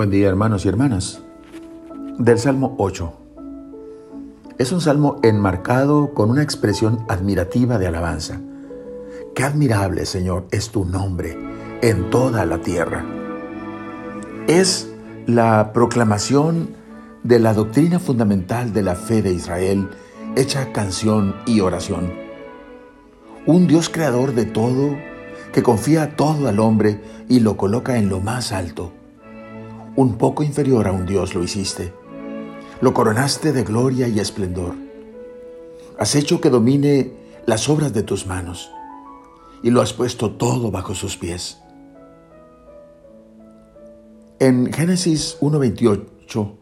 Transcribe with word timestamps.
Buen 0.00 0.08
día 0.08 0.28
hermanos 0.28 0.64
y 0.64 0.68
hermanas. 0.70 1.20
Del 2.16 2.38
Salmo 2.38 2.74
8. 2.78 3.12
Es 4.56 4.72
un 4.72 4.80
salmo 4.80 5.20
enmarcado 5.22 6.14
con 6.14 6.30
una 6.30 6.42
expresión 6.42 7.04
admirativa 7.06 7.76
de 7.76 7.86
alabanza. 7.86 8.40
Qué 9.34 9.42
admirable, 9.42 10.06
Señor, 10.06 10.46
es 10.52 10.70
tu 10.70 10.86
nombre 10.86 11.36
en 11.82 12.08
toda 12.08 12.46
la 12.46 12.62
tierra. 12.62 13.04
Es 14.48 14.90
la 15.26 15.74
proclamación 15.74 16.70
de 17.22 17.38
la 17.38 17.52
doctrina 17.52 17.98
fundamental 17.98 18.72
de 18.72 18.82
la 18.82 18.94
fe 18.94 19.20
de 19.20 19.34
Israel, 19.34 19.90
hecha 20.34 20.72
canción 20.72 21.36
y 21.44 21.60
oración. 21.60 22.10
Un 23.44 23.66
Dios 23.66 23.90
creador 23.90 24.32
de 24.32 24.46
todo, 24.46 24.96
que 25.52 25.62
confía 25.62 26.16
todo 26.16 26.48
al 26.48 26.58
hombre 26.58 27.02
y 27.28 27.40
lo 27.40 27.58
coloca 27.58 27.98
en 27.98 28.08
lo 28.08 28.20
más 28.20 28.52
alto 28.52 28.94
un 29.96 30.16
poco 30.16 30.42
inferior 30.42 30.86
a 30.86 30.92
un 30.92 31.06
Dios 31.06 31.34
lo 31.34 31.42
hiciste. 31.42 31.92
Lo 32.80 32.94
coronaste 32.94 33.52
de 33.52 33.64
gloria 33.64 34.08
y 34.08 34.20
esplendor. 34.20 34.74
Has 35.98 36.14
hecho 36.14 36.40
que 36.40 36.50
domine 36.50 37.12
las 37.46 37.68
obras 37.68 37.92
de 37.92 38.02
tus 38.02 38.26
manos 38.26 38.70
y 39.62 39.70
lo 39.70 39.82
has 39.82 39.92
puesto 39.92 40.32
todo 40.32 40.70
bajo 40.70 40.94
sus 40.94 41.16
pies. 41.16 41.58
En 44.38 44.72
Génesis 44.72 45.36
1.28, 45.40 46.56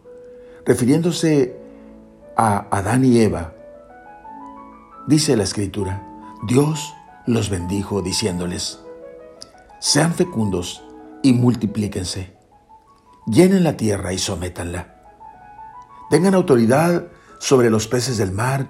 refiriéndose 0.67 1.57
a 2.37 2.67
Adán 2.77 3.05
y 3.05 3.21
Eva, 3.21 3.55
dice 5.07 5.37
la 5.37 5.45
escritura, 5.45 6.05
Dios 6.49 6.93
los 7.27 7.51
bendijo 7.51 8.03
diciéndoles, 8.03 8.81
sean 9.79 10.13
fecundos 10.15 10.83
y 11.23 11.33
multiplíquense 11.35 12.38
llenen 13.31 13.65
la 13.65 13.77
tierra 13.77 14.13
y 14.13 14.19
sométanla. 14.19 14.95
Tengan 16.11 16.35
autoridad 16.35 17.09
sobre 17.39 17.71
los 17.71 17.87
peces 17.87 18.17
del 18.17 18.33
mar, 18.33 18.69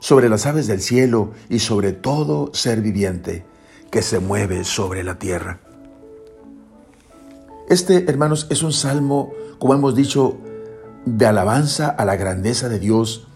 sobre 0.00 0.28
las 0.28 0.46
aves 0.46 0.66
del 0.66 0.80
cielo 0.80 1.32
y 1.48 1.60
sobre 1.60 1.92
todo 1.92 2.50
ser 2.52 2.80
viviente 2.80 3.44
que 3.90 4.02
se 4.02 4.18
mueve 4.18 4.64
sobre 4.64 5.04
la 5.04 5.18
tierra. 5.18 5.60
Este, 7.68 8.10
hermanos, 8.10 8.46
es 8.50 8.62
un 8.62 8.72
salmo, 8.72 9.32
como 9.58 9.74
hemos 9.74 9.94
dicho, 9.94 10.38
de 11.04 11.26
alabanza 11.26 11.88
a 11.88 12.04
la 12.04 12.16
grandeza 12.16 12.68
de 12.68 12.80
Dios, 12.80 13.28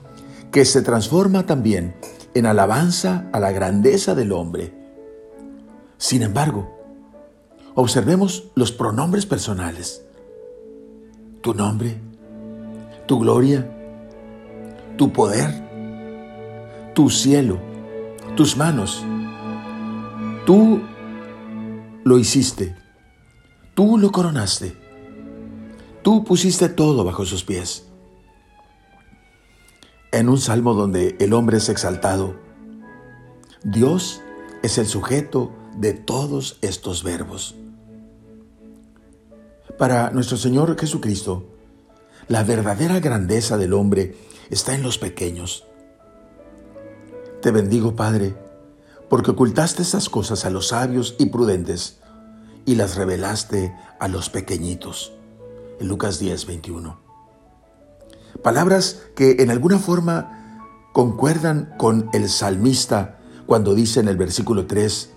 que 0.51 0.65
se 0.65 0.83
transforma 0.83 1.47
también 1.47 1.95
en 2.35 2.47
alabanza 2.47 3.29
a 3.33 3.39
la 3.39 3.53
grandeza 3.53 4.15
del 4.15 4.33
hombre. 4.33 4.75
Sin 5.99 6.23
embargo, 6.23 6.69
observemos 7.75 8.51
los 8.57 8.73
pronombres 8.73 9.27
personales 9.27 10.05
tu 11.45 11.53
nombre, 11.53 12.01
tu 13.07 13.19
gloria, 13.19 13.71
tu 14.97 15.13
poder, 15.13 15.51
tu 16.95 17.11
cielo, 17.11 17.59
tus 18.35 18.57
manos. 18.57 19.05
Tú 20.47 20.81
lo 22.03 22.19
hiciste, 22.19 22.75
tú 23.75 23.99
lo 23.99 24.11
coronaste, 24.11 24.75
tú 26.03 26.25
pusiste 26.25 26.71
todo 26.71 27.05
bajo 27.05 27.27
sus 27.27 27.45
pies. 27.45 27.89
En 30.13 30.31
un 30.31 30.39
salmo 30.39 30.73
donde 30.73 31.15
el 31.21 31.35
hombre 31.35 31.59
es 31.59 31.69
exaltado, 31.69 32.37
Dios 33.63 34.23
es 34.63 34.79
el 34.79 34.87
sujeto 34.87 35.53
de 35.77 35.93
todos 35.93 36.57
estos 36.63 37.03
verbos. 37.03 37.55
Para 39.79 40.11
nuestro 40.11 40.37
Señor 40.37 40.79
Jesucristo, 40.79 41.45
la 42.29 42.45
verdadera 42.45 43.01
grandeza 43.01 43.57
del 43.57 43.73
hombre 43.73 44.17
está 44.49 44.73
en 44.75 44.85
los 44.85 44.99
pequeños. 44.99 45.65
Te 47.43 47.51
bendigo, 47.51 47.97
Padre, 47.97 48.37
porque 49.09 49.33
ocultaste 49.33 49.83
esas 49.83 50.09
cosas 50.09 50.45
a 50.45 50.51
los 50.51 50.69
sabios 50.69 51.17
y 51.19 51.27
prudentes 51.27 51.99
y 52.65 52.77
las 52.77 52.95
revelaste 52.95 53.75
a 53.99 54.07
los 54.07 54.31
pequeñitos. 54.31 55.13
En 55.81 55.89
Lucas 55.89 56.21
10, 56.21 56.47
21. 56.47 57.01
Palabras 58.45 59.03
que 59.17 59.37
en 59.41 59.51
alguna 59.51 59.81
forma 59.81 60.61
concuerdan 60.93 61.75
con 61.79 62.11
el 62.13 62.29
salmista 62.29 63.19
cuando 63.47 63.75
dice 63.75 63.99
en 63.99 64.07
el 64.07 64.17
versículo 64.17 64.67
3, 64.67 65.14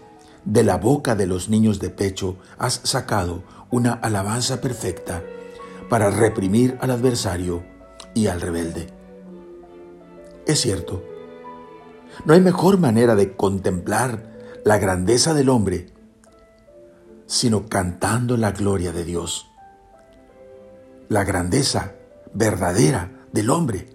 de 0.48 0.64
la 0.64 0.78
boca 0.78 1.14
de 1.16 1.28
los 1.28 1.50
niños 1.50 1.80
de 1.80 1.90
pecho 1.90 2.38
has 2.58 2.80
sacado 2.84 3.44
una 3.70 3.92
alabanza 3.92 4.62
perfecta 4.62 5.22
para 5.90 6.10
reprimir 6.10 6.78
al 6.80 6.92
adversario 6.92 7.64
y 8.14 8.28
al 8.28 8.40
rebelde. 8.40 8.88
Es 10.46 10.62
cierto, 10.62 11.04
no 12.24 12.34
hay 12.34 12.40
mejor 12.40 12.78
manera 12.80 13.16
de 13.16 13.36
contemplar 13.36 14.38
la 14.64 14.78
grandeza 14.78 15.34
del 15.34 15.50
hombre 15.50 15.88
sino 17.26 17.68
cantando 17.68 18.38
la 18.38 18.54
gloria 18.54 18.94
de 18.94 19.04
Dios. 19.04 19.52
La 21.10 21.26
grandeza 21.26 21.92
verdadera 22.34 23.12
del 23.34 23.50
hombre 23.50 23.90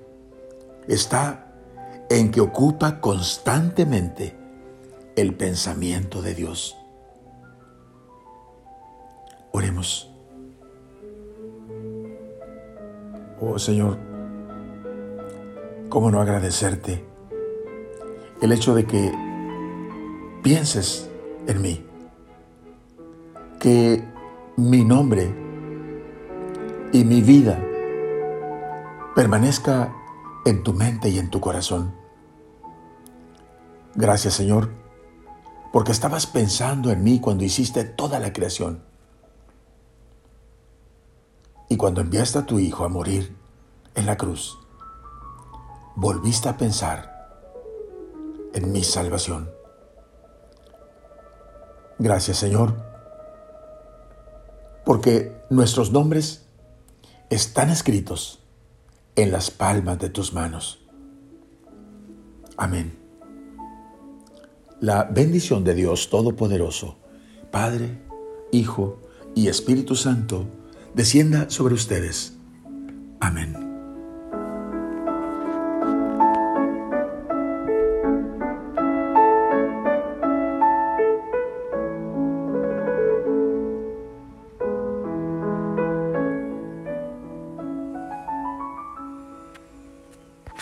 está 0.87 1.47
en 2.11 2.31
que 2.31 2.43
ocupa 2.43 3.01
constantemente 3.01 4.37
el 5.17 5.35
pensamiento 5.35 6.23
de 6.23 6.35
Dios. 6.35 6.77
Oremos. 9.53 10.11
Oh 13.41 13.59
Señor, 13.59 13.99
¿cómo 15.89 16.11
no 16.11 16.21
agradecerte 16.21 17.05
el 18.41 18.53
hecho 18.53 18.75
de 18.75 18.87
que 18.87 19.13
pienses 20.43 21.11
en 21.47 21.61
mí? 21.61 21.85
Que 23.59 24.03
mi 24.57 24.85
nombre 24.85 25.35
y 26.93 27.05
mi 27.05 27.21
vida 27.21 27.63
permanezca 29.15 29.93
en 30.45 30.63
tu 30.63 30.73
mente 30.73 31.09
y 31.09 31.19
en 31.19 31.31
tu 31.31 31.41
corazón. 31.41 31.95
Gracias 33.95 34.35
Señor, 34.35 34.82
porque 35.73 35.93
estabas 35.93 36.27
pensando 36.27 36.91
en 36.91 37.03
mí 37.03 37.19
cuando 37.19 37.45
hiciste 37.45 37.85
toda 37.85 38.19
la 38.19 38.33
creación 38.33 38.83
y 41.69 41.77
cuando 41.79 42.03
enviaste 42.03 42.39
a 42.39 42.47
tu 42.47 42.59
Hijo 42.59 42.85
a 42.85 42.89
morir 42.89 43.35
en 43.95 44.05
la 44.05 44.17
cruz, 44.17 44.59
volviste 45.97 46.51
a 46.51 46.59
pensar 46.59 47.31
en 48.53 48.71
mi 48.71 48.85
salvación. 48.85 49.51
Gracias 51.99 52.37
Señor, 52.37 52.75
porque 54.85 55.43
nuestros 55.49 55.91
nombres 55.91 56.45
están 57.31 57.71
escritos 57.71 58.41
en 59.17 59.33
las 59.33 59.51
palmas 59.51 59.99
de 59.99 60.11
tus 60.11 60.35
manos. 60.35 60.85
Amén. 62.59 63.02
La 64.83 65.05
bendición 65.05 65.63
de 65.63 65.75
Dios 65.75 66.11
Todopoderoso, 66.11 66.97
Padre, 67.53 68.03
Hijo 68.51 69.01
y 69.33 69.47
Espíritu 69.47 69.95
Santo, 69.95 70.49
descienda 70.93 71.49
sobre 71.51 71.75
ustedes. 71.75 72.37
Amén. 73.21 73.62